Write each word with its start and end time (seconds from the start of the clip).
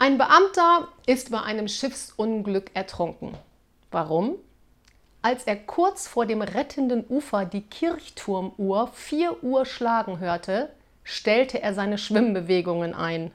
Ein 0.00 0.16
Beamter 0.16 0.86
ist 1.06 1.32
bei 1.32 1.42
einem 1.42 1.66
Schiffsunglück 1.66 2.70
ertrunken. 2.72 3.36
Warum? 3.90 4.36
Als 5.22 5.42
er 5.42 5.56
kurz 5.56 6.06
vor 6.06 6.24
dem 6.24 6.40
rettenden 6.40 7.04
Ufer 7.08 7.44
die 7.44 7.62
Kirchturmuhr 7.62 8.92
4 8.94 9.42
Uhr 9.42 9.66
schlagen 9.66 10.20
hörte, 10.20 10.70
stellte 11.02 11.60
er 11.60 11.74
seine 11.74 11.98
Schwimmbewegungen 11.98 12.94
ein. 12.94 13.32